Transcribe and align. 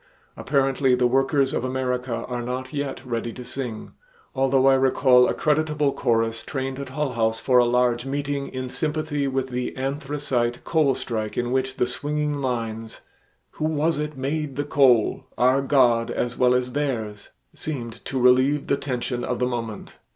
Apparently 0.35 0.95
the 0.95 1.05
workers 1.05 1.53
of 1.53 1.63
America 1.63 2.25
are 2.27 2.41
not 2.41 2.73
yet 2.73 3.05
ready 3.05 3.31
to 3.33 3.45
sing, 3.45 3.91
although 4.33 4.65
I 4.65 4.73
recall 4.73 5.29
a 5.29 5.35
creditable 5.35 5.93
chorus 5.93 6.41
trained 6.41 6.79
at 6.79 6.89
Hull 6.89 7.11
House 7.13 7.39
for 7.39 7.59
a 7.59 7.65
large 7.65 8.03
meeting 8.03 8.47
in 8.47 8.67
sympathy 8.67 9.27
with 9.27 9.49
the 9.49 9.77
anthracite 9.77 10.63
coal 10.63 10.95
strike 10.95 11.37
in 11.37 11.51
which 11.51 11.75
the 11.75 11.85
swinging 11.85 12.41
lines 12.41 13.01
"Who 13.51 13.65
was 13.65 13.99
it 13.99 14.17
made 14.17 14.55
the 14.55 14.63
coal? 14.65 15.27
Our 15.37 15.61
God 15.61 16.09
as 16.09 16.35
well 16.35 16.55
as 16.55 16.71
theirs." 16.73 17.29
seemed 17.53 18.03
to 18.05 18.19
relieve 18.19 18.65
the 18.65 18.77
tension 18.77 19.23
of 19.23 19.37
the 19.37 19.45
moment. 19.45 19.99